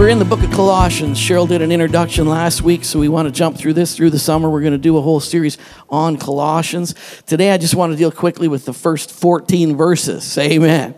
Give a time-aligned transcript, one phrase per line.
[0.00, 1.18] We're in the book of Colossians.
[1.18, 4.18] Cheryl did an introduction last week, so we want to jump through this through the
[4.18, 4.48] summer.
[4.48, 6.94] We're going to do a whole series on Colossians.
[7.26, 10.24] Today, I just want to deal quickly with the first 14 verses.
[10.24, 10.94] Say amen.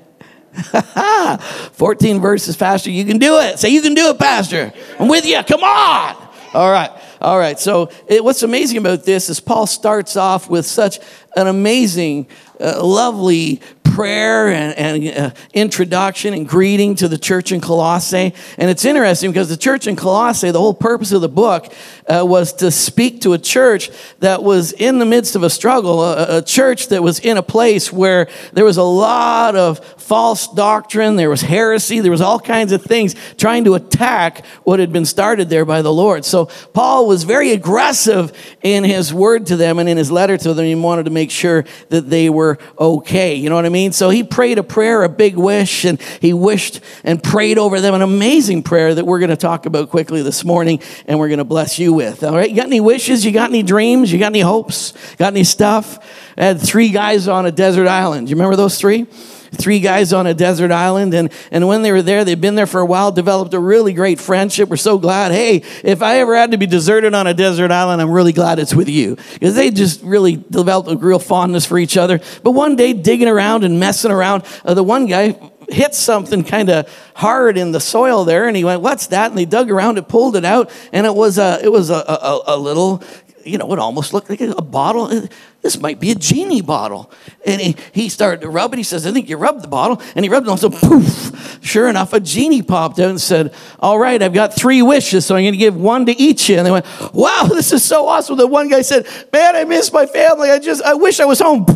[1.72, 2.90] 14 verses, Pastor.
[2.90, 3.58] You can do it.
[3.58, 4.72] Say, you can do it, Pastor.
[4.98, 5.42] I'm with you.
[5.42, 6.28] Come on.
[6.54, 6.90] All right.
[7.20, 7.58] All right.
[7.58, 11.00] So, it, what's amazing about this is Paul starts off with such
[11.34, 12.28] an amazing,
[12.60, 13.62] uh, lovely
[13.94, 18.32] prayer and, and uh, introduction and greeting to the church in Colossae.
[18.56, 21.72] And it's interesting because the church in Colossae, the whole purpose of the book
[22.08, 23.90] uh, was to speak to a church
[24.20, 27.42] that was in the midst of a struggle, a, a church that was in a
[27.42, 32.40] place where there was a lot of false doctrine, there was heresy, there was all
[32.40, 36.24] kinds of things trying to attack what had been started there by the Lord.
[36.24, 40.54] So Paul was very aggressive in his word to them and in his letter to
[40.54, 40.64] them.
[40.64, 43.34] He wanted to make sure that they were okay.
[43.34, 43.81] You know what I mean?
[43.82, 43.92] Mean?
[43.92, 47.94] So he prayed a prayer, a big wish, and he wished and prayed over them
[47.94, 51.38] an amazing prayer that we're going to talk about quickly this morning and we're going
[51.38, 52.22] to bless you with.
[52.22, 52.48] All right?
[52.48, 53.24] You got any wishes?
[53.24, 54.12] You got any dreams?
[54.12, 54.92] You got any hopes?
[55.16, 55.98] Got any stuff?
[56.36, 58.30] I had three guys on a desert island.
[58.30, 59.06] You remember those three?
[59.52, 61.14] Three guys on a desert island.
[61.14, 63.92] And, and when they were there, they'd been there for a while, developed a really
[63.92, 64.68] great friendship.
[64.68, 65.32] We're so glad.
[65.32, 68.58] Hey, if I ever had to be deserted on a desert island, I'm really glad
[68.58, 69.16] it's with you.
[69.34, 72.20] Because they just really developed a real fondness for each other.
[72.42, 76.68] But one day, digging around and messing around, uh, the one guy hit something kind
[76.68, 79.98] of hard in the soil there and he went what's that and they dug around
[79.98, 83.02] it pulled it out and it was a it was a, a, a little
[83.44, 85.04] you know, it almost looked like a bottle.
[85.04, 85.26] Uh,
[85.60, 87.10] this might be a genie bottle.
[87.44, 88.76] And he, he started to rub it.
[88.76, 90.00] He says, I think you rubbed the bottle.
[90.14, 91.58] And he rubbed it on, so poof.
[91.62, 95.36] Sure enough, a genie popped out and said, All right, I've got three wishes, so
[95.36, 96.56] I'm going to give one to each you.
[96.56, 98.36] And they went, Wow, this is so awesome.
[98.36, 100.50] The one guy said, Man, I miss my family.
[100.50, 101.66] I just, I wish I was home.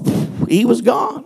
[0.49, 1.25] He was gone.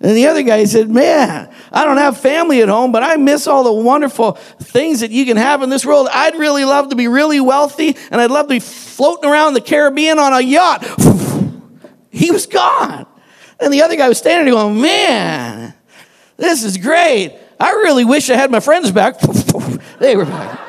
[0.00, 3.46] And the other guy said, Man, I don't have family at home, but I miss
[3.46, 6.08] all the wonderful things that you can have in this world.
[6.12, 9.60] I'd really love to be really wealthy, and I'd love to be floating around the
[9.60, 10.86] Caribbean on a yacht.
[12.10, 13.06] He was gone.
[13.60, 15.72] And the other guy was standing there going, Man,
[16.36, 17.36] this is great.
[17.60, 19.20] I really wish I had my friends back.
[20.00, 20.67] they were back.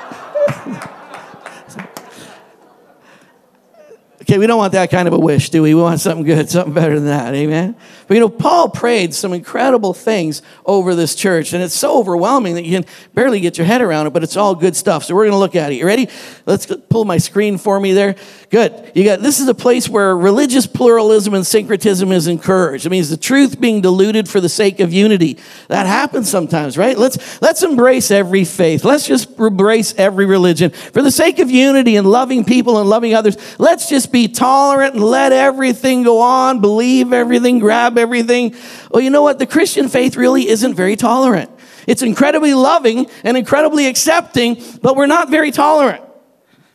[4.38, 5.74] We don't want that kind of a wish, do we?
[5.74, 7.34] We want something good, something better than that.
[7.34, 7.76] Amen.
[8.08, 12.56] But you know, Paul prayed some incredible things over this church, and it's so overwhelming
[12.56, 15.06] that you can barely get your head around it, but it's all good stuff.
[15.06, 15.76] So we're going to look at it.
[15.76, 16.10] You ready?
[16.46, 18.16] Let's pull my screen for me there.
[18.50, 18.92] Good.
[18.96, 22.86] You got this is a place where religious pluralism and syncretism is encouraged.
[22.86, 25.38] It means the truth being diluted for the sake of unity.
[25.68, 26.98] That happens sometimes, right?
[26.98, 28.84] Let's let's embrace every faith.
[28.84, 30.72] Let's just embrace every religion.
[30.72, 34.96] For the sake of unity and loving people and loving others, let's just be tolerant
[34.96, 38.56] and let everything go on, believe everything, grab everything.
[38.92, 39.40] Well, you know what?
[39.40, 41.50] The Christian faith really isn't very tolerant.
[41.88, 46.04] It's incredibly loving and incredibly accepting, but we're not very tolerant.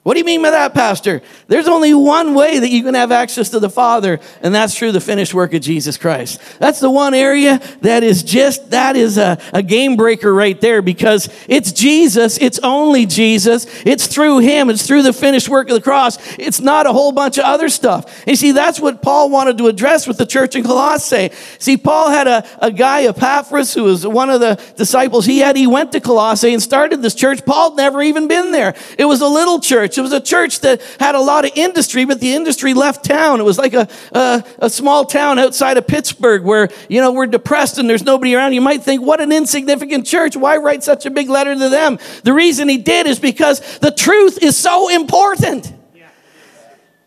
[0.04, 1.22] What do you mean by that, Pastor?
[1.48, 4.92] There's only one way that you can have access to the Father, and that's through
[4.92, 6.42] the finished work of Jesus Christ.
[6.59, 10.82] That's the one area that is just, that is a, a game breaker right there
[10.82, 15.75] because it's Jesus, it's only Jesus, it's through Him, it's through the finished work of
[15.75, 16.19] the cross.
[16.38, 18.21] It's not a whole bunch of other stuff.
[18.21, 21.31] And you see, that's what Paul wanted to address with the church in Colossae.
[21.59, 25.56] See, Paul had a, a guy, Epaphras, who was one of the disciples he had.
[25.56, 27.47] He went to Colossae and started this church.
[27.47, 28.75] Paul never even been there.
[28.98, 29.99] It was a little church church.
[29.99, 33.41] It was a church that had a lot of industry, but the industry left town.
[33.41, 37.27] It was like a, a, a small town outside of Pittsburgh where, you know, we're
[37.27, 38.53] depressed and there's nobody around.
[38.53, 40.36] You might think, what an insignificant church.
[40.36, 41.98] Why write such a big letter to them?
[42.22, 45.72] The reason he did is because the truth is so important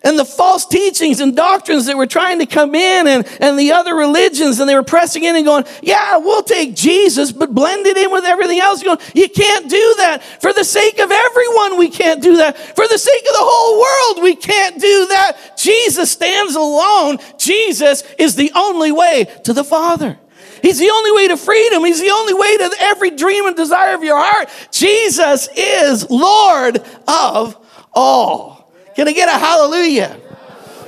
[0.04, 3.72] and the false teachings and doctrines that were trying to come in and, and the
[3.72, 7.86] other religions and they were pressing in and going, yeah, we'll take Jesus, but blend
[7.88, 8.84] it in with everything else.
[8.84, 10.24] Going, you can't do that.
[10.42, 12.58] For the sake of everyone, we can't do that.
[12.58, 15.58] For the sake of the whole world, we can't do that.
[15.58, 17.18] Jesus stands alone.
[17.40, 20.20] Jesus is the only way to the Father.
[20.62, 21.84] He's the only way to freedom.
[21.86, 24.50] He's the only way to every dream and desire of your heart.
[24.72, 27.58] Jesus is Lord of
[27.94, 28.57] all.
[28.98, 30.20] Can I get a hallelujah?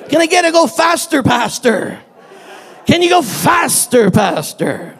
[0.09, 1.99] Can I get a go faster, Pastor?
[2.87, 4.98] Can you go faster, Pastor?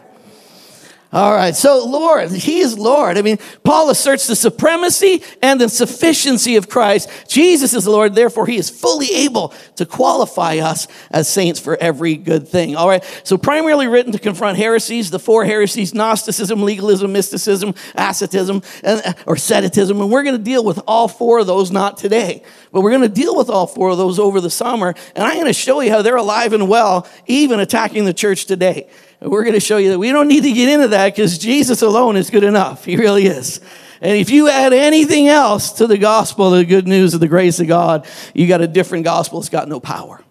[1.12, 3.18] All right, so Lord, He is Lord.
[3.18, 7.10] I mean, Paul asserts the supremacy and the sufficiency of Christ.
[7.28, 12.14] Jesus is Lord, therefore, He is fully able to qualify us as saints for every
[12.14, 12.76] good thing.
[12.76, 18.62] All right, so primarily written to confront heresies, the four heresies Gnosticism, legalism, mysticism, asceticism,
[18.84, 20.00] and, or asceticism.
[20.00, 23.02] And we're going to deal with all four of those, not today, but we're going
[23.02, 24.94] to deal with all four of those over the summer.
[25.16, 28.44] And I'm going to show you how they're alive and well, even attacking the church
[28.44, 28.88] today.
[29.20, 31.82] We're going to show you that we don't need to get into that because Jesus
[31.82, 32.86] alone is good enough.
[32.86, 33.60] He really is.
[34.00, 37.60] And if you add anything else to the gospel, the good news of the grace
[37.60, 39.38] of God, you got a different gospel.
[39.40, 40.24] It's got no power.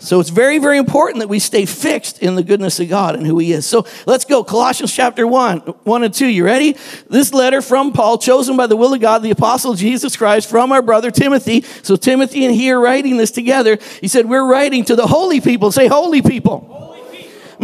[0.00, 3.24] So it's very, very important that we stay fixed in the goodness of God and
[3.24, 3.64] who He is.
[3.64, 4.42] So let's go.
[4.42, 6.26] Colossians chapter 1, 1 and 2.
[6.26, 6.76] You ready?
[7.08, 10.72] This letter from Paul, chosen by the will of God, the apostle Jesus Christ, from
[10.72, 11.62] our brother Timothy.
[11.82, 13.78] So Timothy and he are writing this together.
[14.00, 15.72] He said, We're writing to the holy people.
[15.72, 16.93] Say, holy people.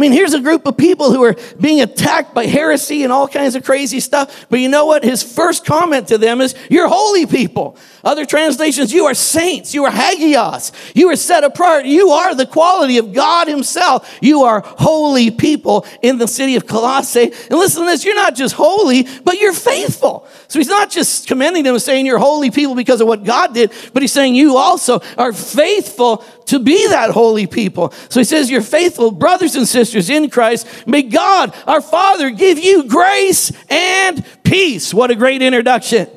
[0.01, 3.27] I mean, here's a group of people who are being attacked by heresy and all
[3.27, 4.47] kinds of crazy stuff.
[4.49, 5.03] But you know what?
[5.03, 7.77] His first comment to them is, You're holy people.
[8.03, 9.75] Other translations, you are saints.
[9.75, 10.71] You are hagios.
[10.95, 11.85] You are set apart.
[11.85, 14.17] You are the quality of God Himself.
[14.21, 17.25] You are holy people in the city of Colossae.
[17.25, 20.27] And listen to this you're not just holy, but you're faithful.
[20.47, 23.53] So He's not just commending them and saying you're holy people because of what God
[23.53, 27.93] did, but He's saying you also are faithful to be that holy people.
[28.09, 30.87] So He says, You're faithful brothers and sisters in Christ.
[30.87, 34.93] May God, our Father, give you grace and peace.
[34.93, 36.07] What a great introduction.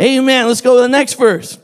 [0.00, 0.46] Amen.
[0.46, 1.58] Let's go to the next verse.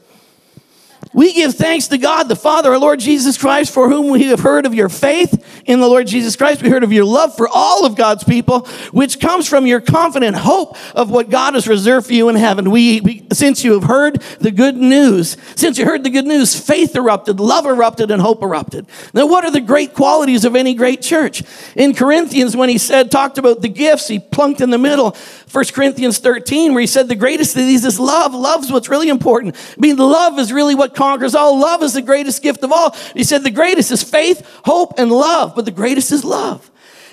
[1.12, 4.40] We give thanks to God, the Father, our Lord Jesus Christ, for whom we have
[4.40, 6.62] heard of your faith in the Lord Jesus Christ.
[6.62, 10.37] We heard of your love for all of God's people, which comes from your confident
[10.37, 12.70] hope of what God has reserved for you in heaven.
[12.70, 16.58] We, we, since you have heard the good news, since you heard the good news,
[16.58, 18.87] faith erupted, love erupted, and hope erupted.
[19.14, 21.43] Now, what are the great qualities of any great church?
[21.75, 25.16] In Corinthians, when he said, talked about the gifts, he plunked in the middle
[25.50, 28.34] 1 Corinthians 13, where he said the greatest of these is love.
[28.34, 29.56] Love's what's really important.
[29.56, 31.59] I mean, love is really what conquers all.
[31.59, 32.95] Love is the greatest gift of all.
[33.15, 36.71] He said the greatest is faith, hope, and love, but the greatest is love.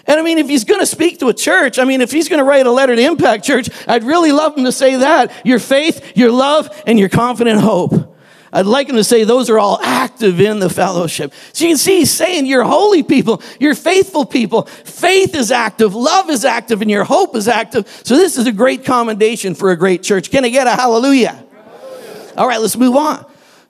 [0.08, 2.28] And I mean, if he's going to speak to a church, I mean, if he's
[2.28, 5.32] going to write a letter to Impact Church, I'd really love him to say that
[5.46, 8.16] your faith, your love, and your confident hope.
[8.54, 11.34] I'd like him to say those are all active in the fellowship.
[11.54, 14.64] So you can see he's saying you're holy people, you're faithful people.
[14.64, 17.88] Faith is active, love is active, and your hope is active.
[18.04, 20.32] So this is a great commendation for a great church.
[20.32, 21.34] Can I get a hallelujah?
[21.34, 22.34] hallelujah.
[22.38, 23.26] All right, let's move on.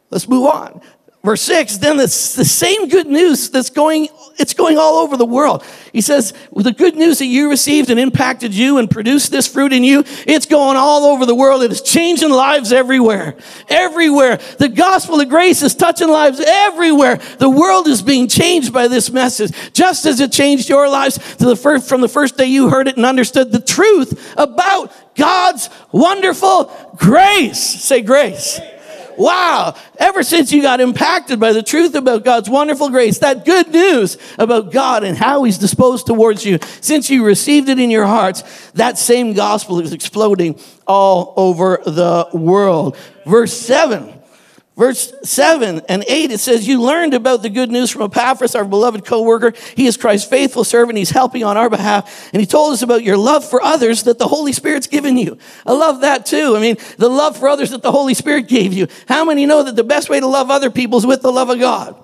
[0.09, 0.81] Let's move on.
[1.25, 5.25] Verse 6, then it's the same good news that's going, it's going all over the
[5.25, 5.65] world.
[5.91, 9.73] He says, the good news that you received and impacted you and produced this fruit
[9.73, 11.63] in you, it's going all over the world.
[11.63, 13.35] It is changing lives everywhere.
[13.69, 14.37] Everywhere.
[14.59, 17.15] The gospel of grace is touching lives everywhere.
[17.39, 21.45] The world is being changed by this message, just as it changed your lives to
[21.45, 25.71] the first, from the first day you heard it and understood the truth about God's
[25.91, 26.65] wonderful
[26.97, 27.59] grace.
[27.59, 28.59] Say grace.
[29.17, 29.75] Wow.
[29.97, 34.17] Ever since you got impacted by the truth about God's wonderful grace, that good news
[34.37, 38.43] about God and how He's disposed towards you, since you received it in your hearts,
[38.71, 42.97] that same gospel is exploding all over the world.
[43.25, 44.14] Verse 7
[44.77, 48.65] Verse 7 and 8, it says, You learned about the good news from Epaphras, our
[48.65, 49.53] beloved co worker.
[49.73, 50.97] He is Christ's faithful servant.
[50.97, 52.29] He's helping on our behalf.
[52.33, 55.37] And he told us about your love for others that the Holy Spirit's given you.
[55.65, 56.57] I love that too.
[56.57, 58.87] I mean, the love for others that the Holy Spirit gave you.
[59.07, 61.49] How many know that the best way to love other people is with the love
[61.49, 61.95] of God?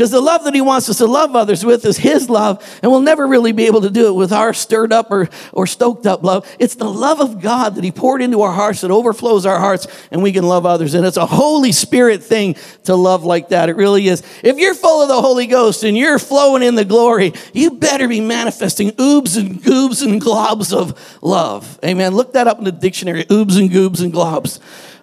[0.00, 2.90] Because the love that he wants us to love others with is his love, and
[2.90, 6.06] we'll never really be able to do it with our stirred up or, or stoked
[6.06, 6.50] up love.
[6.58, 9.86] It's the love of God that he poured into our hearts that overflows our hearts,
[10.10, 10.94] and we can love others.
[10.94, 13.68] And it's a Holy Spirit thing to love like that.
[13.68, 14.22] It really is.
[14.42, 18.08] If you're full of the Holy Ghost and you're flowing in the glory, you better
[18.08, 21.78] be manifesting oobs and goobs and globs of love.
[21.84, 22.14] Amen.
[22.14, 24.60] Look that up in the dictionary oobs and goobs and globs.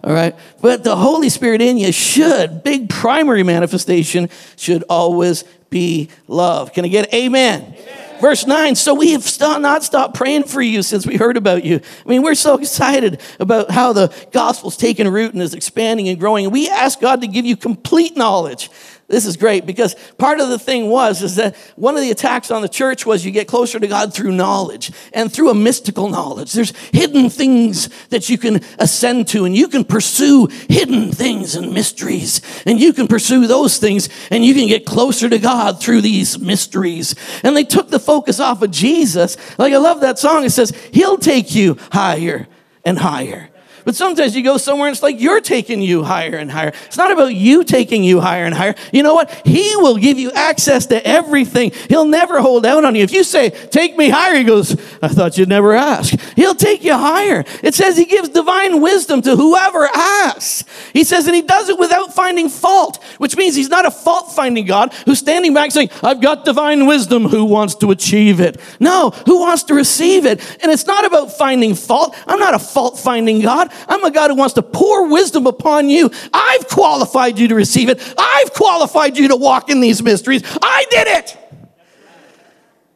[0.07, 0.33] All right.
[0.61, 6.71] But the Holy Spirit in you should, big primary manifestation, should always be love.
[6.71, 7.75] Can I get amen?
[7.77, 8.21] amen.
[8.21, 11.65] Verse 9, so we have st- not stopped praying for you since we heard about
[11.65, 11.81] you.
[12.05, 16.17] I mean, we're so excited about how the gospel's taken root and is expanding and
[16.17, 16.49] growing.
[16.51, 18.71] We ask God to give you complete knowledge
[19.09, 22.51] this is great because part of the thing was is that one of the attacks
[22.51, 26.09] on the church was you get closer to God through knowledge and through a mystical
[26.09, 26.51] knowledge.
[26.51, 31.73] There's hidden things that you can ascend to and you can pursue hidden things and
[31.73, 36.01] mysteries and you can pursue those things and you can get closer to God through
[36.01, 37.15] these mysteries.
[37.43, 39.37] And they took the focus off of Jesus.
[39.57, 40.43] Like I love that song.
[40.43, 42.45] It says, he'll take you higher
[42.83, 43.51] and higher.
[43.87, 46.73] But sometimes you go somewhere and it's like you're taking you higher and higher.
[46.87, 48.75] It's not about you taking you higher and higher.
[48.91, 49.31] You know what?
[49.47, 51.71] He will give you access to everything.
[51.87, 53.03] He'll never hold out on you.
[53.03, 56.19] If you say, Take me higher, he goes, I thought you'd never ask.
[56.35, 57.45] He'll take you higher.
[57.63, 60.65] It says he gives divine wisdom to whoever asks.
[60.91, 64.35] He says, and he does it without finding fault, which means he's not a fault
[64.35, 67.23] finding God who's standing back saying, I've got divine wisdom.
[67.23, 68.59] Who wants to achieve it?
[68.81, 70.41] No, who wants to receive it?
[70.61, 72.17] And it's not about finding fault.
[72.27, 73.71] I'm not a fault finding God.
[73.87, 76.09] I'm a God who wants to pour wisdom upon you.
[76.33, 78.15] I've qualified you to receive it.
[78.17, 80.41] I've qualified you to walk in these mysteries.
[80.61, 81.37] I did it.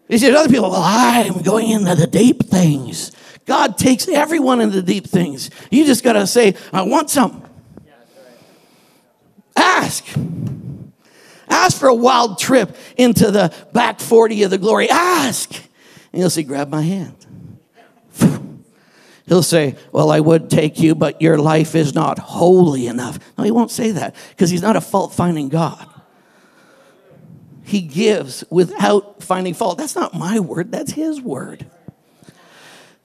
[0.07, 3.11] You see, other people, well, I'm going into the deep things.
[3.45, 5.49] God takes everyone into the deep things.
[5.69, 7.43] You just got to say, I want some.
[9.55, 10.05] Ask.
[11.47, 14.89] Ask for a wild trip into the back 40 of the glory.
[14.89, 15.53] Ask.
[16.11, 17.15] And you'll see, Grab my hand.
[19.31, 23.17] He'll say, Well, I would take you, but your life is not holy enough.
[23.37, 25.87] No, he won't say that because he's not a fault finding God.
[27.63, 29.77] He gives without finding fault.
[29.77, 31.65] That's not my word, that's his word.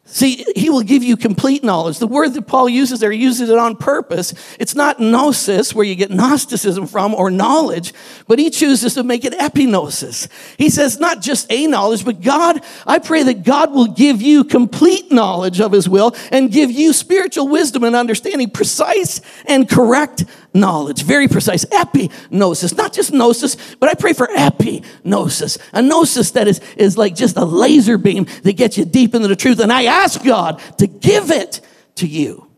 [0.08, 1.98] See, he will give you complete knowledge.
[1.98, 4.34] The word that Paul uses there, he uses it on purpose.
[4.60, 7.92] It's not gnosis, where you get Gnosticism from, or knowledge,
[8.28, 10.28] but he chooses to make it epignosis.
[10.58, 14.44] He says, not just a knowledge, but God, I pray that God will give you
[14.44, 20.24] complete knowledge of his will and give you spiritual wisdom and understanding, precise and correct
[20.56, 21.64] knowledge, very precise.
[21.66, 25.58] Epignosis, not just gnosis, but I pray for epignosis.
[25.72, 29.28] A gnosis that is, is like just a laser beam that gets you deep into
[29.28, 29.60] the truth.
[29.60, 31.60] And I ask God to give it
[31.96, 32.48] to you.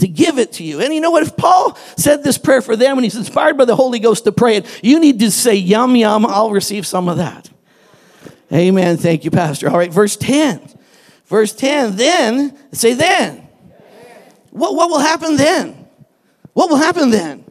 [0.00, 0.80] To give it to you.
[0.80, 1.22] And you know what?
[1.22, 4.32] If Paul said this prayer for them and he's inspired by the Holy Ghost to
[4.32, 7.50] pray it, you need to say, Yum, yum, I'll receive some of that.
[8.52, 8.96] Amen.
[8.96, 9.70] Thank you, Pastor.
[9.70, 10.60] All right, verse 10.
[11.26, 13.46] Verse 10, then, say then.
[14.50, 15.79] What, what will happen then?
[16.60, 17.42] What will happen then?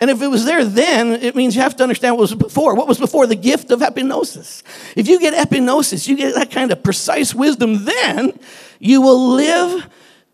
[0.00, 2.74] And if it was there then, it means you have to understand what was before.
[2.74, 3.26] What was before?
[3.26, 4.62] The gift of epignosis.
[4.96, 8.32] If you get epignosis, you get that kind of precise wisdom, then
[8.78, 9.86] you will live,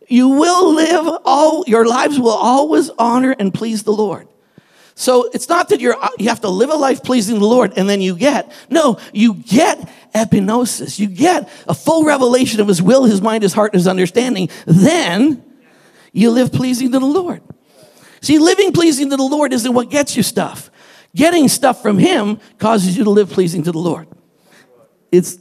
[0.06, 4.28] you will live all, your lives will always honor and please the Lord.
[4.94, 7.88] So it's not that you're, you have to live a life pleasing the Lord and
[7.90, 8.52] then you get.
[8.70, 11.00] No, you get epignosis.
[11.00, 14.50] You get a full revelation of His will, His mind, His heart, His understanding.
[14.66, 15.42] Then
[16.12, 17.42] you live pleasing to the Lord.
[18.20, 20.70] See, living pleasing to the Lord isn't what gets you stuff.
[21.14, 24.08] Getting stuff from Him causes you to live pleasing to the Lord.
[25.10, 25.38] It's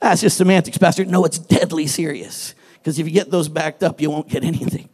[0.00, 1.04] that's just semantics, Pastor.
[1.06, 2.54] No, it's deadly serious.
[2.74, 4.90] Because if you get those backed up, you won't get anything.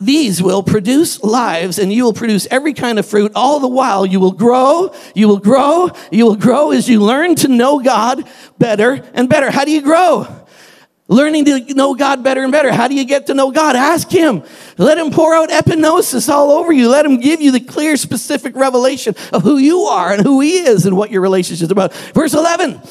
[0.00, 3.32] These will produce lives and you will produce every kind of fruit.
[3.34, 7.34] All the while, you will grow, you will grow, you will grow as you learn
[7.36, 8.26] to know God
[8.58, 9.50] better and better.
[9.50, 10.26] How do you grow?
[11.10, 12.70] Learning to know God better and better.
[12.70, 13.76] How do you get to know God?
[13.76, 14.42] Ask Him.
[14.76, 16.90] Let Him pour out epignosis all over you.
[16.90, 20.58] Let Him give you the clear, specific revelation of who you are and who He
[20.58, 21.94] is and what your relationship is about.
[21.94, 22.82] Verse 11.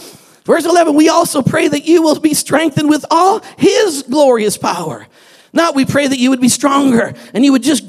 [0.46, 5.06] Verse 11, we also pray that you will be strengthened with all His glorious power.
[5.54, 7.84] Not we pray that you would be stronger and you would just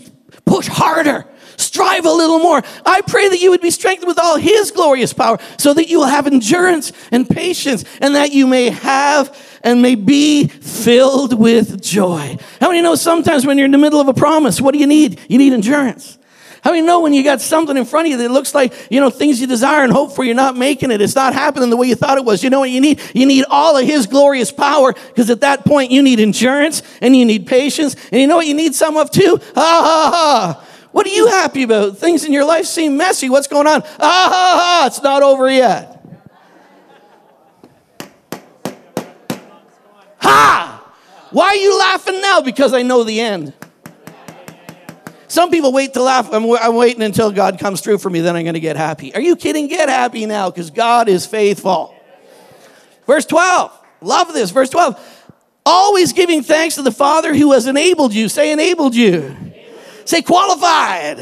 [0.44, 1.24] push harder
[1.58, 2.62] strive a little more.
[2.86, 5.98] I pray that you would be strengthened with all His glorious power so that you
[5.98, 11.82] will have endurance and patience and that you may have and may be filled with
[11.82, 12.36] joy.
[12.60, 14.86] How many know sometimes when you're in the middle of a promise, what do you
[14.86, 15.20] need?
[15.28, 16.18] You need endurance.
[16.62, 19.00] How many know when you got something in front of you that looks like, you
[19.00, 21.00] know, things you desire and hope for, you're not making it.
[21.00, 22.42] It's not happening the way you thought it was.
[22.42, 23.00] You know what you need?
[23.14, 27.16] You need all of His glorious power because at that point you need endurance and
[27.16, 27.94] you need patience.
[28.10, 29.40] And you know what you need some of too?
[29.54, 30.67] Ha ha ha.
[30.98, 31.96] What are you happy about?
[31.96, 33.30] Things in your life seem messy.
[33.30, 33.82] What's going on?
[34.00, 34.84] Ah ha ha.
[34.88, 36.04] It's not over yet.
[40.18, 40.92] Ha!
[41.30, 42.40] Why are you laughing now?
[42.40, 43.52] Because I know the end.
[45.28, 46.32] Some people wait to laugh.
[46.32, 49.14] I'm, I'm waiting until God comes through for me, then I'm going to get happy.
[49.14, 49.68] Are you kidding?
[49.68, 51.94] Get happy now because God is faithful.
[53.06, 53.86] Verse 12.
[54.00, 54.50] Love this.
[54.50, 55.28] Verse 12.
[55.64, 58.28] Always giving thanks to the Father who has enabled you.
[58.28, 59.47] Say, enabled you.
[60.08, 61.20] Say, qualified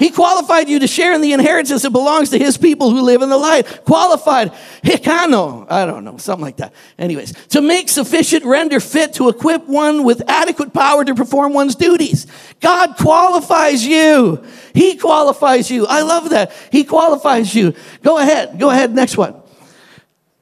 [0.00, 3.20] he qualified you to share in the inheritance that belongs to his people who live
[3.20, 3.84] in the light.
[3.84, 4.50] Qualified.
[4.82, 5.70] Hikano.
[5.70, 6.72] I don't know, something like that.
[6.98, 11.74] Anyways, to make sufficient, render fit, to equip one with adequate power to perform one's
[11.74, 12.26] duties.
[12.60, 14.42] God qualifies you.
[14.72, 15.86] He qualifies you.
[15.86, 16.50] I love that.
[16.72, 17.74] He qualifies you.
[18.02, 18.58] Go ahead.
[18.58, 18.94] Go ahead.
[18.94, 19.39] Next one.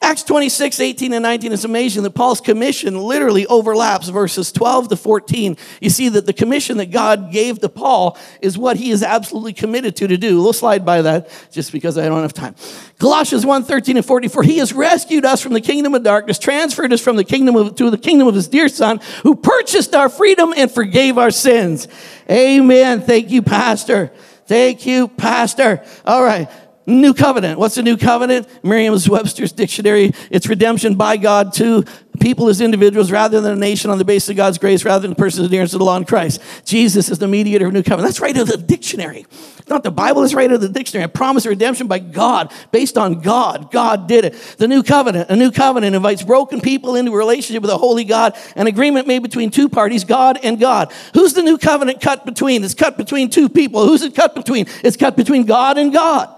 [0.00, 4.96] Acts 26, 18, and 19 is amazing that Paul's commission literally overlaps verses 12 to
[4.96, 5.56] 14.
[5.80, 9.54] You see that the commission that God gave to Paul is what he is absolutely
[9.54, 10.40] committed to to do.
[10.40, 12.54] We'll slide by that just because I don't have time.
[13.00, 14.44] Colossians 1, 13 and 44.
[14.44, 17.74] He has rescued us from the kingdom of darkness, transferred us from the kingdom of,
[17.74, 21.88] to the kingdom of his dear son, who purchased our freedom and forgave our sins.
[22.30, 23.00] Amen.
[23.00, 24.12] Thank you, Pastor.
[24.46, 25.84] Thank you, Pastor.
[26.04, 26.48] All right.
[26.88, 27.58] New covenant.
[27.58, 28.48] What's the new covenant?
[28.64, 30.12] Merriam-Webster's dictionary.
[30.30, 31.84] It's redemption by God to
[32.18, 35.10] people as individuals rather than a nation on the basis of God's grace rather than
[35.10, 36.40] the person's adherence to the law in Christ.
[36.64, 38.08] Jesus is the mediator of new covenant.
[38.08, 39.26] That's right out of the dictionary.
[39.68, 41.04] Not the Bible, it's right out of the dictionary.
[41.04, 43.70] A promise of redemption by God, based on God.
[43.70, 44.32] God did it.
[44.56, 45.28] The new covenant.
[45.28, 49.06] A new covenant invites broken people into a relationship with a holy God, an agreement
[49.06, 50.90] made between two parties, God and God.
[51.12, 52.64] Who's the new covenant cut between?
[52.64, 53.86] It's cut between two people.
[53.86, 54.66] Who's it cut between?
[54.82, 56.34] It's cut between God and God.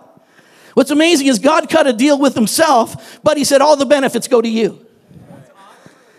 [0.74, 4.28] What's amazing is God cut a deal with himself, but he said all the benefits
[4.28, 4.86] go to you.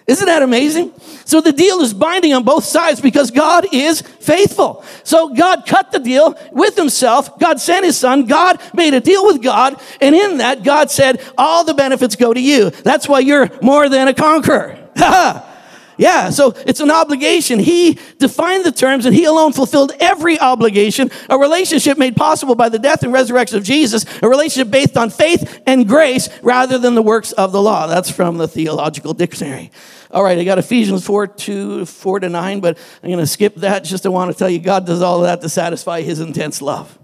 [0.08, 0.92] Isn't that amazing?
[1.26, 4.84] So the deal is binding on both sides because God is faithful.
[5.04, 7.40] So God cut the deal with himself.
[7.40, 8.26] God sent his son.
[8.26, 9.80] God made a deal with God.
[10.02, 12.72] And in that, God said, all the benefits go to you.
[12.72, 14.78] That's why you're more than a conqueror.
[15.98, 17.60] Yeah, so it's an obligation.
[17.60, 21.12] He defined the terms and he alone fulfilled every obligation.
[21.30, 25.10] A relationship made possible by the death and resurrection of Jesus, a relationship based on
[25.10, 27.88] faith and grace rather than the works of the law.
[27.88, 29.72] That's from the theological dictionary.
[30.12, 33.56] All right, I got Ephesians 4 to 4 to 9, but I'm going to skip
[33.58, 33.84] that.
[33.84, 36.62] Just I want to tell you, God does all of that to satisfy his intense
[36.62, 36.98] love.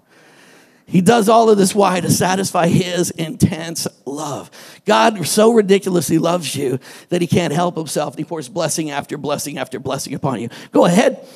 [0.90, 2.00] He does all of this why?
[2.00, 4.50] To satisfy his intense love.
[4.86, 6.80] God so ridiculously loves you
[7.10, 8.14] that he can't help himself.
[8.14, 10.50] And he pours blessing after blessing after blessing upon you.
[10.72, 11.28] Go ahead.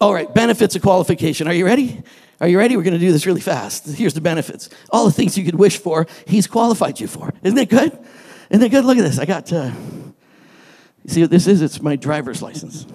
[0.00, 1.46] All right, benefits of qualification.
[1.46, 2.02] Are you ready?
[2.40, 2.76] Are you ready?
[2.76, 3.86] We're going to do this really fast.
[3.86, 4.68] Here's the benefits.
[4.90, 7.32] All the things you could wish for, he's qualified you for.
[7.42, 7.96] Isn't it good?
[8.50, 8.84] Isn't it good?
[8.84, 9.20] Look at this.
[9.20, 9.70] I got, uh,
[11.06, 11.62] see what this is?
[11.62, 12.86] It's my driver's license.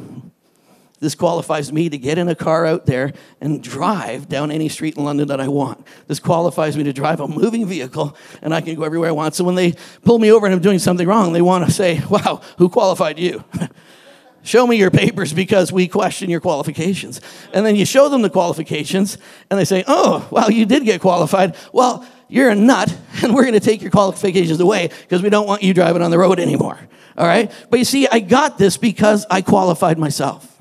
[1.03, 4.95] This qualifies me to get in a car out there and drive down any street
[4.95, 5.85] in London that I want.
[6.07, 9.35] This qualifies me to drive a moving vehicle and I can go everywhere I want.
[9.35, 12.01] So when they pull me over and I'm doing something wrong, they want to say,
[12.09, 13.43] Wow, who qualified you?
[14.43, 17.19] show me your papers because we question your qualifications.
[17.53, 19.17] And then you show them the qualifications
[19.49, 21.57] and they say, Oh, well, you did get qualified.
[21.73, 25.47] Well, you're a nut and we're going to take your qualifications away because we don't
[25.47, 26.79] want you driving on the road anymore.
[27.17, 27.51] All right?
[27.69, 30.52] But you see, I got this because I qualified myself.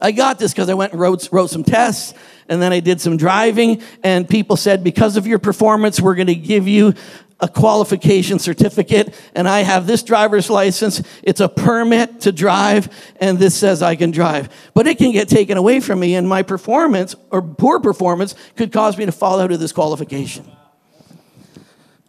[0.00, 2.14] I got this because I went and wrote, wrote some tests
[2.48, 6.28] and then I did some driving and people said, because of your performance, we're going
[6.28, 6.94] to give you
[7.40, 11.02] a qualification certificate and I have this driver's license.
[11.22, 12.88] It's a permit to drive
[13.20, 14.48] and this says I can drive.
[14.74, 18.72] But it can get taken away from me and my performance or poor performance could
[18.72, 20.50] cause me to fall out of this qualification.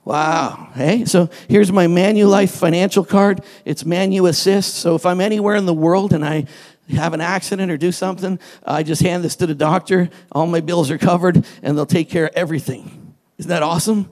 [0.09, 0.69] Wow.
[0.73, 3.43] Hey, so here's my Manulife financial card.
[3.63, 4.73] It's Manu Assist.
[4.75, 6.45] So if I'm anywhere in the world and I
[6.89, 10.09] have an accident or do something, I just hand this to the doctor.
[10.31, 13.15] All my bills are covered, and they'll take care of everything.
[13.37, 14.11] Isn't that awesome?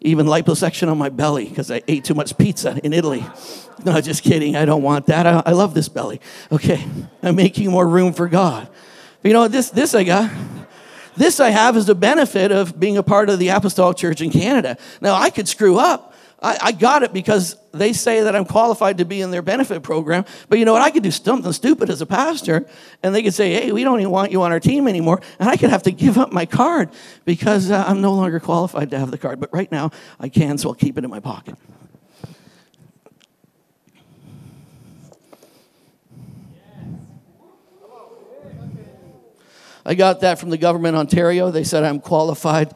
[0.00, 3.24] Even liposuction on my belly because I ate too much pizza in Italy.
[3.84, 4.54] No, just kidding.
[4.54, 5.26] I don't want that.
[5.26, 6.20] I, I love this belly.
[6.52, 6.86] Okay,
[7.20, 8.68] I'm making more room for God.
[9.20, 9.70] But you know this?
[9.70, 10.30] This I got.
[11.16, 14.30] This I have is the benefit of being a part of the Apostolic Church in
[14.30, 14.76] Canada.
[15.00, 16.11] Now I could screw up.
[16.42, 19.82] I, I, got it because they say that I'm qualified to be in their benefit
[19.82, 20.24] program.
[20.48, 20.82] But you know what?
[20.82, 22.66] I could do something stupid as a pastor,
[23.02, 25.20] and they could say, hey, we don't even want you on our team anymore.
[25.38, 26.90] And I could have to give up my card
[27.24, 29.38] because uh, I'm no longer qualified to have the card.
[29.38, 31.56] But right now, I can, so I'll keep it in my pocket.
[39.84, 41.50] I got that from the government Ontario.
[41.50, 42.74] They said I'm qualified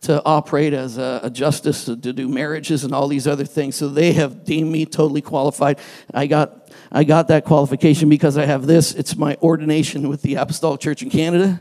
[0.00, 3.74] to operate as a, a, justice, to, to do marriages and all these other things.
[3.74, 5.78] So they have deemed me totally qualified.
[6.14, 8.94] I got, I got that qualification because I have this.
[8.94, 11.60] It's my ordination with the Apostolic Church in Canada.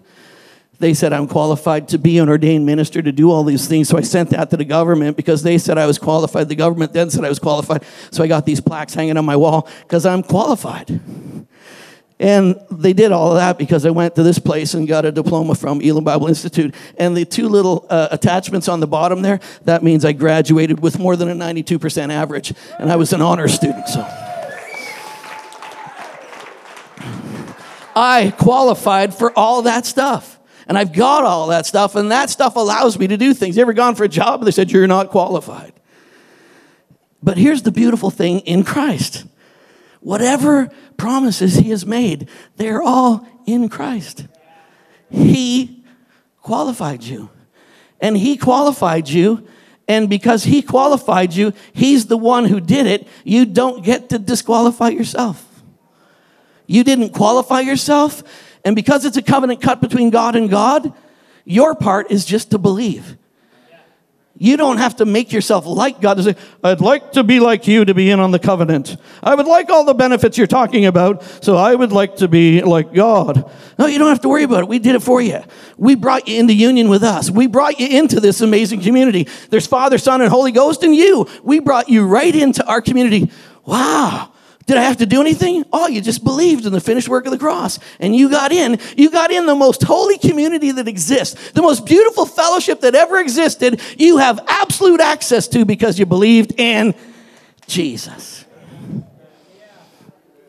[0.80, 3.90] They said I'm qualified to be an ordained minister to do all these things.
[3.90, 6.50] So I sent that to the government because they said I was qualified.
[6.50, 7.84] The government then said I was qualified.
[8.12, 11.00] So I got these plaques hanging on my wall because I'm qualified.
[12.20, 15.12] And they did all of that because I went to this place and got a
[15.12, 16.74] diploma from Elim Bible Institute.
[16.98, 20.98] And the two little uh, attachments on the bottom there, that means I graduated with
[20.98, 22.54] more than a 92% average.
[22.80, 24.02] And I was an honor student, so.
[27.96, 30.40] I qualified for all that stuff.
[30.68, 33.56] And I've got all that stuff, and that stuff allows me to do things.
[33.56, 35.72] You ever gone for a job and they said, You're not qualified?
[37.24, 39.26] But here's the beautiful thing in Christ
[40.00, 44.26] whatever promises he has made, they're all in Christ.
[45.10, 45.84] He
[46.42, 47.30] qualified you.
[48.02, 49.48] And he qualified you
[49.88, 53.08] And because he qualified you, he's the one who did it.
[53.24, 55.44] You don't get to disqualify yourself.
[56.66, 58.22] You didn't qualify yourself.
[58.66, 60.94] And because it's a covenant cut between God and God,
[61.46, 63.18] your part is just to believe.
[64.40, 67.68] You don't have to make yourself like God to say, I'd like to be like
[67.68, 68.96] you to be in on the covenant.
[69.24, 72.62] I would like all the benefits you're talking about, so I would like to be
[72.62, 73.52] like God.
[73.80, 74.68] No, you don't have to worry about it.
[74.68, 75.40] We did it for you.
[75.78, 77.32] We brought you into union with us.
[77.32, 79.28] We brought you into this amazing community.
[79.50, 81.28] There's Father, Son, and Holy Ghost in you.
[81.44, 83.32] We brought you right into our community.
[83.66, 84.34] Wow.
[84.68, 85.64] Did I have to do anything?
[85.72, 88.80] Oh, you just believed in the finished work of the cross and you got in.
[88.98, 93.18] You got in the most holy community that exists, the most beautiful fellowship that ever
[93.20, 93.82] existed.
[93.98, 96.94] You have absolute access to because you believed in
[97.66, 98.44] Jesus.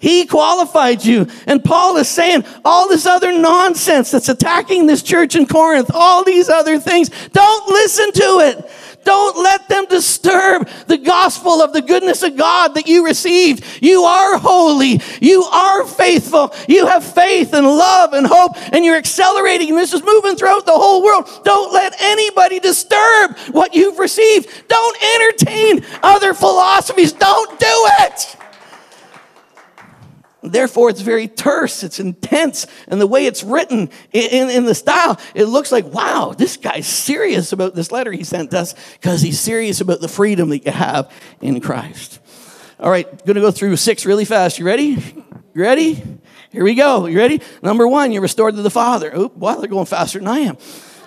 [0.00, 1.28] He qualified you.
[1.46, 6.24] And Paul is saying all this other nonsense that's attacking this church in Corinth, all
[6.24, 8.70] these other things, don't listen to it.
[9.08, 13.64] Don't let them disturb the gospel of the goodness of God that you received.
[13.80, 15.00] You are holy.
[15.22, 16.54] You are faithful.
[16.68, 19.74] You have faith and love and hope, and you're accelerating.
[19.74, 21.26] This is moving throughout the whole world.
[21.42, 24.68] Don't let anybody disturb what you've received.
[24.68, 27.14] Don't entertain other philosophies.
[27.14, 27.66] Don't do
[28.00, 28.36] it.
[30.42, 35.18] Therefore, it's very terse, it's intense, and the way it's written in, in, the style,
[35.34, 39.40] it looks like, wow, this guy's serious about this letter he sent us because he's
[39.40, 42.20] serious about the freedom that you have in Christ.
[42.78, 44.60] All right, gonna go through six really fast.
[44.60, 44.96] You ready?
[45.54, 46.02] You ready?
[46.50, 47.06] Here we go.
[47.06, 47.42] You ready?
[47.60, 49.12] Number one, you're restored to the Father.
[49.16, 50.56] Oop, wow, they're going faster than I am.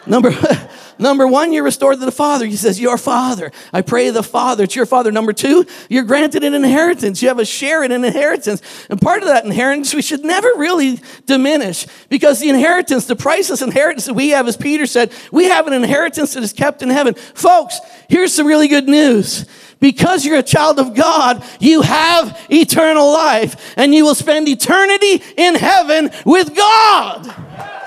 [0.06, 0.34] Number,
[1.00, 2.46] number one, you're restored to the Father.
[2.46, 3.52] He says, Your Father.
[3.72, 4.64] I pray the Father.
[4.64, 5.12] It's your Father.
[5.12, 7.22] Number two, you're granted an inheritance.
[7.22, 8.62] You have a share in an inheritance.
[8.90, 13.62] And part of that inheritance we should never really diminish because the inheritance, the priceless
[13.62, 16.90] inheritance that we have, as Peter said, we have an inheritance that is kept in
[16.90, 17.14] heaven.
[17.14, 19.46] Folks, here's some really good news.
[19.80, 25.24] Because you're a child of God, you have eternal life and you will spend eternity
[25.36, 27.81] in heaven with God.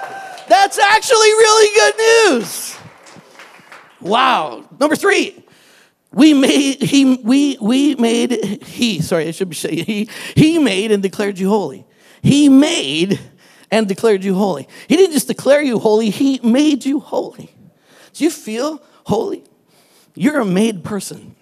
[0.48, 2.76] That's actually really good news.
[4.00, 4.68] Wow.
[4.78, 5.40] Number three.
[6.12, 10.92] We made, he, we, we made, he, sorry, I should be saying, he, he made
[10.92, 11.84] and declared you holy.
[12.22, 13.18] He made
[13.68, 14.68] and declared you holy.
[14.86, 17.50] He didn't just declare you holy, he made you holy.
[18.12, 19.42] Do you feel holy?
[20.14, 21.34] You're a made person.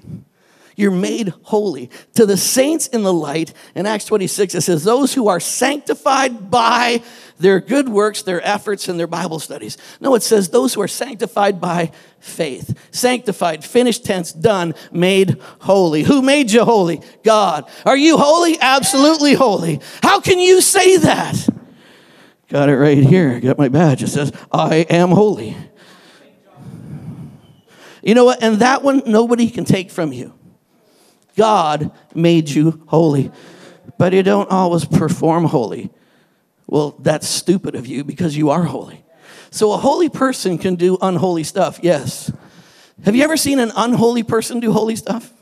[0.83, 1.91] You're made holy.
[2.15, 6.51] To the saints in the light, in Acts 26, it says, Those who are sanctified
[6.51, 7.05] by
[7.39, 9.79] their good works, their efforts, and their Bible studies.
[10.01, 12.77] No, it says those who are sanctified by faith.
[12.91, 16.03] Sanctified, finished tense, done, made holy.
[16.03, 17.01] Who made you holy?
[17.23, 17.71] God.
[17.87, 18.59] Are you holy?
[18.61, 19.81] Absolutely holy.
[20.03, 21.49] How can you say that?
[22.49, 23.39] Got it right here.
[23.39, 24.03] Got my badge.
[24.03, 25.57] It says, I am holy.
[28.03, 28.43] You know what?
[28.43, 30.35] And that one nobody can take from you.
[31.37, 33.31] God made you holy,
[33.99, 35.91] but you don't always perform holy.
[36.67, 39.05] Well, that's stupid of you because you are holy.
[39.51, 42.33] So a holy person can do unholy stuff, yes.
[43.05, 45.33] Have you ever seen an unholy person do holy stuff?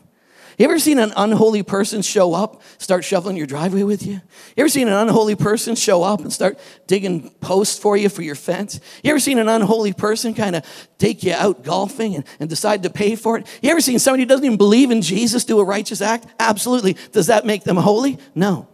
[0.61, 4.13] You ever seen an unholy person show up, start shoveling your driveway with you?
[4.13, 4.21] You
[4.59, 8.35] ever seen an unholy person show up and start digging posts for you for your
[8.35, 8.79] fence?
[9.03, 12.83] You ever seen an unholy person kind of take you out golfing and, and decide
[12.83, 13.47] to pay for it?
[13.63, 16.27] You ever seen somebody who doesn't even believe in Jesus do a righteous act?
[16.39, 16.95] Absolutely.
[17.13, 18.19] Does that make them holy?
[18.35, 18.69] No.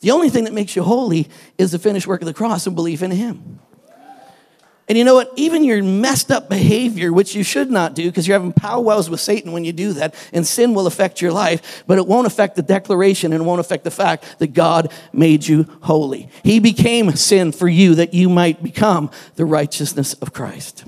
[0.00, 2.74] The only thing that makes you holy is the finished work of the cross and
[2.74, 3.60] belief in Him.
[4.90, 5.32] And you know what?
[5.36, 9.20] Even your messed up behavior, which you should not do because you're having powwows with
[9.20, 12.56] Satan when you do that, and sin will affect your life, but it won't affect
[12.56, 16.28] the declaration and won't affect the fact that God made you holy.
[16.42, 20.82] He became sin for you that you might become the righteousness of Christ.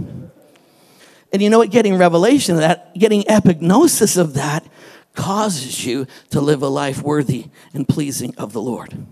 [1.33, 1.71] And you know what?
[1.71, 4.67] Getting revelation of that, getting epignosis of that,
[5.15, 9.07] causes you to live a life worthy and pleasing of the Lord.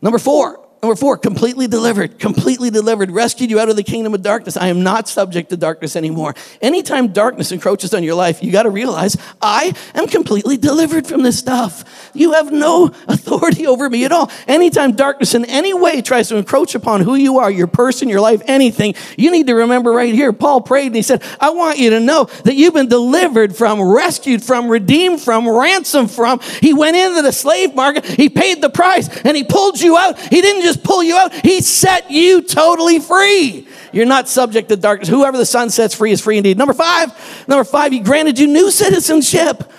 [0.00, 4.20] Number four, Number four, completely delivered, completely delivered, rescued you out of the kingdom of
[4.20, 4.54] darkness.
[4.54, 6.34] I am not subject to darkness anymore.
[6.60, 11.22] Anytime darkness encroaches on your life, you got to realize I am completely delivered from
[11.22, 12.10] this stuff.
[12.12, 14.30] You have no authority over me at all.
[14.46, 18.20] Anytime darkness in any way tries to encroach upon who you are, your person, your
[18.20, 20.34] life, anything, you need to remember right here.
[20.34, 23.80] Paul prayed and he said, I want you to know that you've been delivered from,
[23.80, 26.40] rescued from, redeemed from, ransomed from.
[26.60, 30.18] He went into the slave market, he paid the price, and he pulled you out.
[30.18, 33.68] He didn't just just pull you out, He set you totally free.
[33.92, 35.08] You're not subject to darkness.
[35.08, 36.58] Whoever the Son sets free is free indeed.
[36.58, 39.70] Number five, number five, He granted you new citizenship.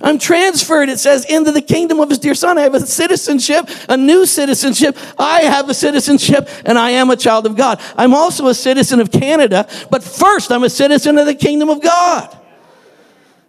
[0.00, 2.58] I'm transferred, it says, into the kingdom of his dear son.
[2.58, 4.98] I have a citizenship, a new citizenship.
[5.16, 7.80] I have a citizenship and I am a child of God.
[7.96, 11.80] I'm also a citizen of Canada, but first I'm a citizen of the kingdom of
[11.80, 12.36] God.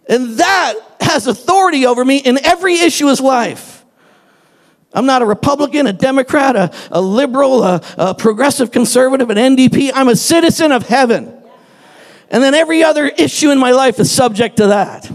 [0.08, 3.75] And that has authority over me in every issue of life.
[4.96, 9.92] I'm not a Republican, a Democrat, a, a liberal, a, a progressive conservative, an NDP.
[9.94, 11.32] I'm a citizen of heaven.
[12.30, 15.08] And then every other issue in my life is subject to that.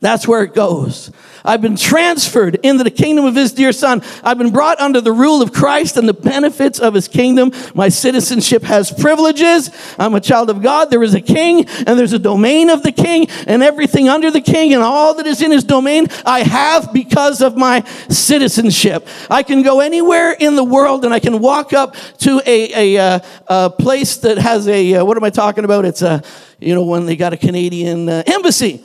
[0.00, 1.10] That's where it goes.
[1.44, 4.02] I've been transferred into the kingdom of his dear son.
[4.22, 7.52] I've been brought under the rule of Christ and the benefits of his kingdom.
[7.74, 9.70] My citizenship has privileges.
[9.98, 10.90] I'm a child of God.
[10.90, 14.40] There is a king and there's a domain of the king and everything under the
[14.40, 19.06] king and all that is in his domain I have because of my citizenship.
[19.30, 22.98] I can go anywhere in the world and I can walk up to a, a,
[22.98, 25.84] uh, a place that has a, uh, what am I talking about?
[25.84, 26.22] It's a,
[26.58, 28.82] you know, when they got a Canadian uh, embassy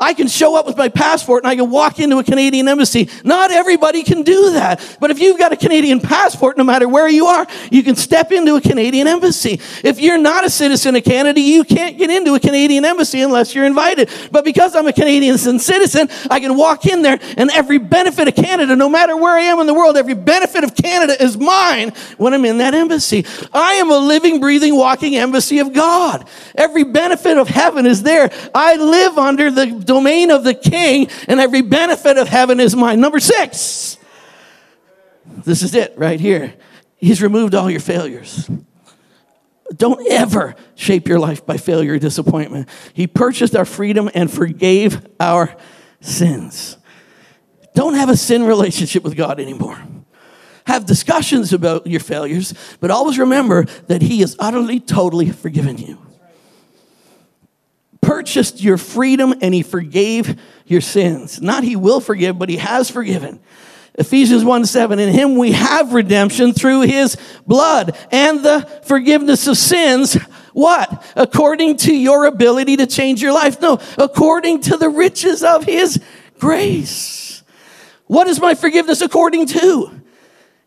[0.00, 3.08] I can show up with my passport and I can walk into a Canadian embassy.
[3.24, 4.96] Not everybody can do that.
[5.00, 8.30] But if you've got a Canadian passport, no matter where you are, you can step
[8.30, 9.60] into a Canadian embassy.
[9.82, 13.54] If you're not a citizen of Canada, you can't get into a Canadian embassy unless
[13.54, 14.08] you're invited.
[14.30, 18.36] But because I'm a Canadian citizen, I can walk in there and every benefit of
[18.36, 21.92] Canada, no matter where I am in the world, every benefit of Canada is mine
[22.18, 23.26] when I'm in that embassy.
[23.52, 26.28] I am a living, breathing, walking embassy of God.
[26.54, 28.30] Every benefit of heaven is there.
[28.54, 33.00] I live under the domain of the king, and every benefit of heaven is mine.
[33.00, 33.98] Number six.
[35.44, 36.54] This is it right here.
[36.96, 38.48] He's removed all your failures.
[39.76, 42.68] Don't ever shape your life by failure or disappointment.
[42.94, 45.54] He purchased our freedom and forgave our
[46.00, 46.78] sins.
[47.74, 49.78] Don't have a sin relationship with God anymore.
[50.66, 56.07] Have discussions about your failures, but always remember that He has utterly, totally forgiven you
[58.08, 61.42] purchased your freedom and he forgave your sins.
[61.42, 63.38] Not he will forgive, but he has forgiven.
[63.96, 69.58] Ephesians 1 7, in him we have redemption through his blood and the forgiveness of
[69.58, 70.14] sins.
[70.54, 71.04] What?
[71.16, 73.60] According to your ability to change your life?
[73.60, 76.02] No, according to the riches of his
[76.38, 77.42] grace.
[78.06, 80.00] What is my forgiveness according to?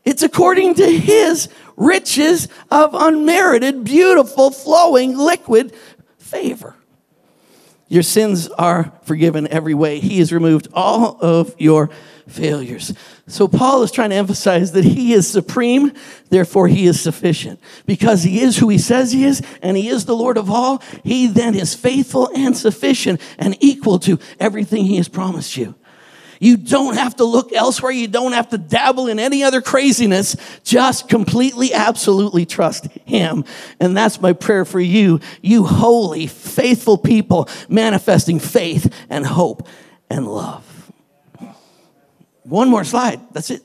[0.06, 5.73] It's according to his riches of unmerited, beautiful, flowing, liquid
[6.19, 6.75] favor.
[7.91, 9.99] Your sins are forgiven every way.
[9.99, 11.89] He has removed all of your
[12.25, 12.93] failures.
[13.27, 15.91] So Paul is trying to emphasize that he is supreme,
[16.30, 17.60] therefore he is sufficient.
[17.86, 20.82] Because he is who he says he is, and he is the Lord of all,
[21.04, 25.75] he then is faithful and sufficient and equal to everything he has promised you.
[26.41, 27.91] You don't have to look elsewhere.
[27.91, 30.36] You don't have to dabble in any other craziness.
[30.63, 33.45] Just completely, absolutely trust Him.
[33.80, 39.67] And that's my prayer for you, you holy, faithful people manifesting faith and hope
[40.10, 40.91] and love.
[42.41, 43.21] One more slide.
[43.34, 43.62] That's it.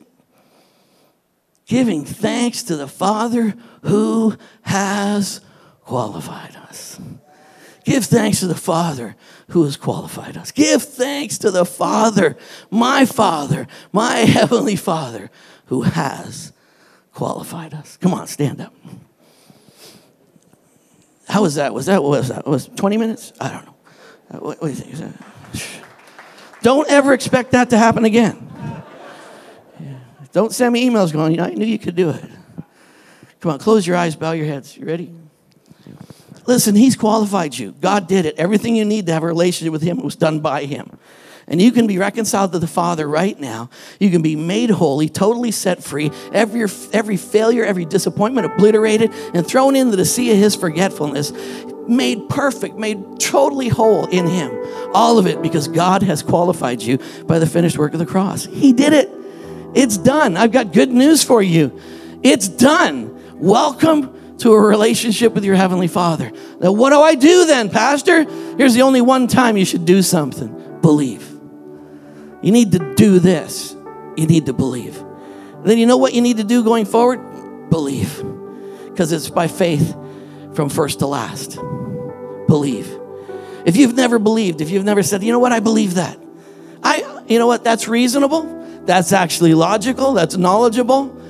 [1.65, 5.41] Giving thanks to the Father who has
[5.81, 7.01] qualified us.
[7.87, 9.15] Give thanks to the Father
[9.51, 10.51] who has qualified us.
[10.51, 12.37] Give thanks to the Father,
[12.69, 15.31] my Father, my Heavenly Father,
[15.67, 16.53] who has
[17.15, 17.97] qualified us.
[17.97, 18.75] Come on, stand up.
[21.29, 21.73] How was that?
[21.73, 22.45] Was that what was that?
[22.45, 23.33] Was 20 minutes?
[23.41, 23.77] I don't know.
[24.33, 25.17] Uh, what, what do you think?
[26.63, 28.53] Don't ever expect that to happen again.
[30.33, 32.25] Don't send me emails going, you know, I knew you could do it.
[33.39, 34.77] Come on, close your eyes, bow your heads.
[34.77, 35.15] You ready?
[36.47, 37.73] Listen, He's qualified you.
[37.81, 38.37] God did it.
[38.39, 40.99] Everything you need to have a relationship with Him was done by Him.
[41.49, 43.71] And you can be reconciled to the Father right now.
[44.01, 49.47] You can be made holy, totally set free, every, every failure, every disappointment obliterated, and
[49.47, 51.33] thrown into the sea of His forgetfulness,
[51.89, 54.51] made perfect, made totally whole in Him.
[54.93, 58.45] All of it because God has qualified you by the finished work of the cross.
[58.45, 59.11] He did it.
[59.75, 60.37] It's done.
[60.37, 61.81] I've got good news for you.
[62.23, 63.13] It's done.
[63.39, 66.31] Welcome to a relationship with your Heavenly Father.
[66.61, 68.25] Now, what do I do then, Pastor?
[68.57, 71.29] Here's the only one time you should do something believe.
[72.43, 73.75] You need to do this.
[74.17, 74.97] You need to believe.
[74.99, 77.71] And then you know what you need to do going forward?
[77.71, 78.23] Believe.
[78.85, 79.97] Because it's by faith
[80.55, 81.57] from first to last.
[82.47, 82.89] Believe.
[83.65, 86.17] If you've never believed, if you've never said, you know what, I believe that.
[86.85, 88.43] I, you know what, that's reasonable.
[88.85, 90.13] That's actually logical.
[90.13, 91.21] That's knowledgeable.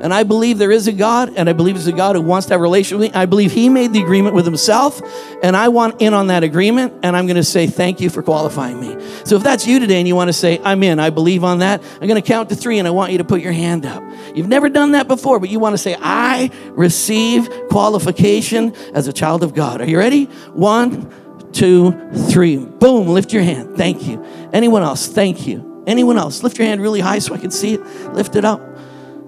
[0.00, 2.46] And I believe there is a God, and I believe there's a God who wants
[2.48, 3.18] to have a relationship with me.
[3.18, 5.00] I believe He made the agreement with Himself,
[5.42, 8.22] and I want in on that agreement, and I'm going to say thank you for
[8.22, 8.96] qualifying me.
[9.24, 11.60] So if that's you today and you want to say, I'm in, I believe on
[11.60, 13.86] that, I'm going to count to three, and I want you to put your hand
[13.86, 14.02] up.
[14.34, 19.12] You've never done that before, but you want to say, I receive qualification as a
[19.12, 19.80] child of God.
[19.80, 20.26] Are you ready?
[20.52, 21.92] One, two,
[22.28, 22.58] three.
[22.58, 23.76] Boom, lift your hand.
[23.76, 24.22] Thank you.
[24.52, 25.08] Anyone else?
[25.08, 25.84] Thank you.
[25.86, 26.42] Anyone else?
[26.42, 27.80] Lift your hand really high so I can see it.
[28.12, 28.60] Lift it up.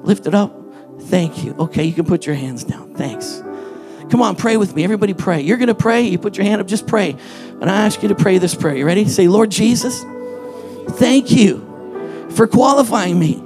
[0.03, 0.58] Lift it up.
[1.09, 1.55] Thank you.
[1.59, 2.95] Okay, you can put your hands down.
[2.95, 3.43] Thanks.
[4.11, 4.85] Come on, pray with me.
[4.85, 5.41] Everybody pray.
[5.41, 6.03] You're going to pray.
[6.03, 7.17] You put your hand up, just pray.
[7.61, 8.77] And I ask you to pray this prayer.
[8.77, 9.07] You ready?
[9.07, 10.05] Say, Lord Jesus,
[10.99, 13.43] thank you for qualifying me.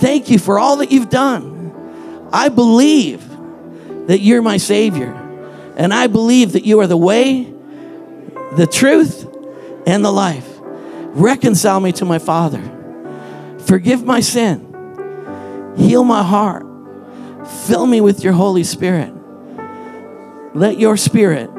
[0.00, 2.28] Thank you for all that you've done.
[2.32, 3.28] I believe
[4.06, 5.12] that you're my Savior.
[5.76, 7.52] And I believe that you are the way,
[8.56, 9.26] the truth,
[9.86, 10.48] and the life.
[11.14, 12.62] Reconcile me to my Father.
[13.66, 14.71] Forgive my sin.
[15.76, 16.66] Heal my heart.
[17.66, 19.12] Fill me with your Holy Spirit.
[20.54, 21.50] Let your Spirit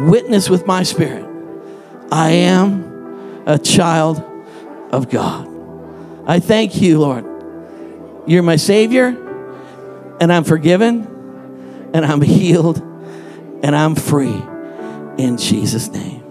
[0.00, 1.26] witness with my spirit.
[2.10, 4.22] I am a child
[4.92, 5.48] of God.
[6.26, 7.24] I thank you, Lord.
[8.26, 9.06] You're my Savior,
[10.20, 12.78] and I'm forgiven, and I'm healed,
[13.62, 14.42] and I'm free
[15.18, 16.24] in Jesus' name.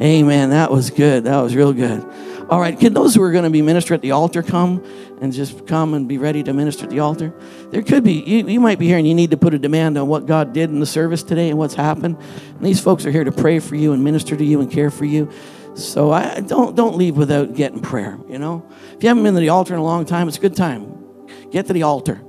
[0.00, 0.50] Amen.
[0.50, 1.24] That was good.
[1.24, 2.04] That was real good.
[2.50, 4.82] All right, can those who are going to be minister at the altar come
[5.20, 7.34] and just come and be ready to minister at the altar?
[7.70, 9.98] There could be, you, you might be here and you need to put a demand
[9.98, 12.16] on what God did in the service today and what's happened.
[12.56, 14.90] And these folks are here to pray for you and minister to you and care
[14.90, 15.30] for you.
[15.74, 18.66] So I don't don't leave without getting prayer, you know?
[18.96, 21.04] If you haven't been to the altar in a long time, it's a good time.
[21.50, 22.20] Get to the altar.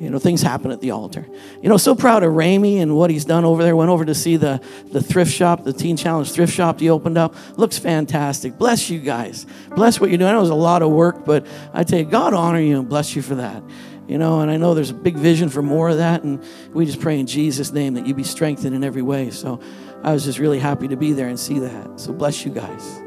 [0.00, 1.24] You know, things happen at the altar.
[1.62, 3.76] You know, so proud of Ramey and what he's done over there.
[3.76, 7.16] Went over to see the, the thrift shop, the Teen Challenge thrift shop he opened
[7.16, 7.34] up.
[7.56, 8.58] Looks fantastic.
[8.58, 9.46] Bless you guys.
[9.70, 10.30] Bless what you're doing.
[10.30, 12.78] I know it was a lot of work, but I tell you, God honor you
[12.78, 13.62] and bless you for that.
[14.08, 16.84] You know, and I know there's a big vision for more of that, and we
[16.84, 19.30] just pray in Jesus' name that you be strengthened in every way.
[19.30, 19.60] So
[20.02, 22.00] I was just really happy to be there and see that.
[22.00, 23.03] So bless you guys.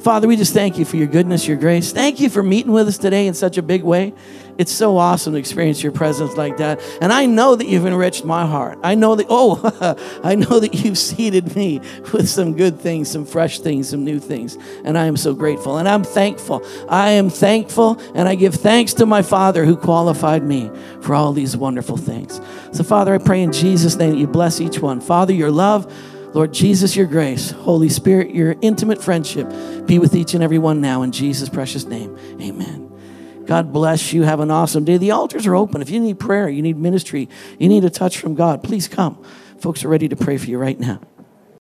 [0.00, 1.92] Father, we just thank you for your goodness, your grace.
[1.92, 4.14] Thank you for meeting with us today in such a big way.
[4.56, 6.80] It's so awesome to experience your presence like that.
[7.02, 8.78] And I know that you've enriched my heart.
[8.82, 9.60] I know that, oh,
[10.24, 11.80] I know that you've seeded me
[12.14, 14.56] with some good things, some fresh things, some new things.
[14.84, 15.76] And I am so grateful.
[15.76, 16.64] And I'm thankful.
[16.88, 18.00] I am thankful.
[18.14, 20.70] And I give thanks to my Father who qualified me
[21.02, 22.40] for all these wonderful things.
[22.72, 25.02] So, Father, I pray in Jesus' name that you bless each one.
[25.02, 25.92] Father, your love
[26.32, 29.48] Lord Jesus, your grace, Holy Spirit, your intimate friendship
[29.86, 32.16] be with each and every one now in Jesus' precious name.
[32.40, 32.86] Amen.
[33.46, 34.22] God bless you.
[34.22, 34.96] Have an awesome day.
[34.96, 35.82] The altars are open.
[35.82, 39.20] If you need prayer, you need ministry, you need a touch from God, please come.
[39.58, 41.00] Folks are ready to pray for you right now.